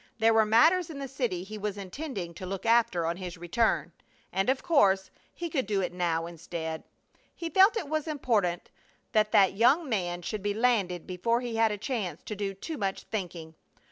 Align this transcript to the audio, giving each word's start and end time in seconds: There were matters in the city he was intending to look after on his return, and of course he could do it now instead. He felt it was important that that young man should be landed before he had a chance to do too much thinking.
There 0.17 0.33
were 0.33 0.47
matters 0.47 0.89
in 0.89 0.97
the 0.97 1.07
city 1.07 1.43
he 1.43 1.59
was 1.59 1.77
intending 1.77 2.33
to 2.33 2.45
look 2.47 2.65
after 2.65 3.05
on 3.05 3.17
his 3.17 3.37
return, 3.37 3.91
and 4.33 4.49
of 4.49 4.63
course 4.63 5.11
he 5.31 5.47
could 5.47 5.67
do 5.67 5.79
it 5.81 5.93
now 5.93 6.25
instead. 6.25 6.81
He 7.35 7.51
felt 7.51 7.77
it 7.77 7.87
was 7.87 8.07
important 8.07 8.71
that 9.11 9.31
that 9.31 9.53
young 9.53 9.87
man 9.87 10.23
should 10.23 10.41
be 10.41 10.55
landed 10.55 11.05
before 11.05 11.41
he 11.41 11.55
had 11.55 11.71
a 11.71 11.77
chance 11.77 12.23
to 12.23 12.35
do 12.35 12.55
too 12.55 12.79
much 12.79 13.03
thinking. 13.11 13.53